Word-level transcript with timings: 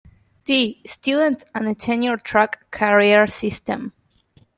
D, 0.45 0.81
students 0.83 1.45
and 1.53 1.67
a 1.67 1.75
tenure 1.75 2.17
track 2.17 2.71
carrier 2.71 3.27
system. 3.27 3.93